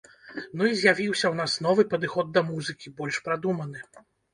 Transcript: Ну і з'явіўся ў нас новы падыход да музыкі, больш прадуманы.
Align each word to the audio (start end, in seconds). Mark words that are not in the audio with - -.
Ну 0.61 0.69
і 0.71 0.79
з'явіўся 0.83 1.25
ў 1.29 1.35
нас 1.41 1.51
новы 1.67 1.87
падыход 1.95 2.25
да 2.41 2.47
музыкі, 2.51 2.87
больш 3.01 3.25
прадуманы. 3.31 3.91